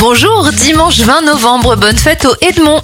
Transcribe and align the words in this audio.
Bonjour, 0.00 0.48
dimanche 0.52 1.00
20 1.00 1.20
novembre, 1.26 1.76
bonne 1.76 1.98
fête 1.98 2.24
au 2.24 2.34
Edmond. 2.40 2.80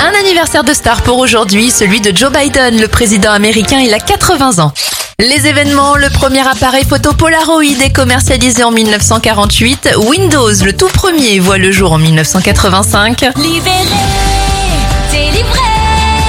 Un 0.00 0.18
anniversaire 0.18 0.64
de 0.64 0.72
star 0.72 1.02
pour 1.02 1.18
aujourd'hui, 1.18 1.70
celui 1.70 2.00
de 2.00 2.16
Joe 2.16 2.32
Biden, 2.32 2.80
le 2.80 2.88
président 2.88 3.30
américain, 3.32 3.80
il 3.80 3.92
a 3.92 4.00
80 4.00 4.64
ans. 4.64 4.72
Les 5.18 5.46
événements, 5.46 5.96
le 5.96 6.08
premier 6.08 6.40
appareil 6.40 6.86
photo 6.86 7.12
Polaroid 7.12 7.62
est 7.62 7.92
commercialisé 7.92 8.64
en 8.64 8.70
1948, 8.70 9.90
Windows, 9.98 10.52
le 10.64 10.72
tout 10.72 10.88
premier, 10.88 11.38
voit 11.38 11.58
le 11.58 11.70
jour 11.70 11.92
en 11.92 11.98
1985. 11.98 13.26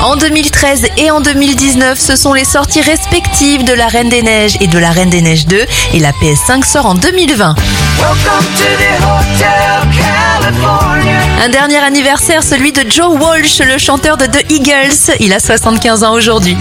En 0.03 0.17
2013 0.17 0.87
et 0.97 1.11
en 1.11 1.21
2019, 1.21 1.97
ce 1.97 2.17
sont 2.17 2.33
les 2.33 2.43
sorties 2.43 2.81
respectives 2.81 3.63
de 3.63 3.71
la 3.71 3.87
Reine 3.87 4.09
des 4.09 4.21
Neiges 4.21 4.57
et 4.59 4.67
de 4.67 4.77
la 4.77 4.91
Reine 4.91 5.09
des 5.09 5.21
Neiges 5.21 5.47
2 5.47 5.65
et 5.93 5.99
la 5.99 6.11
PS5 6.11 6.65
sort 6.65 6.87
en 6.87 6.93
2020. 6.93 7.55
Un 11.41 11.49
dernier 11.49 11.77
anniversaire, 11.77 12.43
celui 12.43 12.73
de 12.73 12.83
Joe 12.89 13.17
Walsh, 13.17 13.61
le 13.61 13.77
chanteur 13.77 14.17
de 14.17 14.25
The 14.25 14.51
Eagles. 14.51 15.15
Il 15.21 15.31
a 15.31 15.39
75 15.39 16.03
ans 16.03 16.13
aujourd'hui. 16.13 16.57